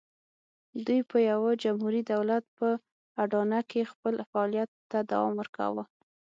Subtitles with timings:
[0.85, 2.67] دوی په یوه جمهوري دولت په
[3.23, 5.83] اډانه کې خپل فعالیت ته دوام ورکاوه.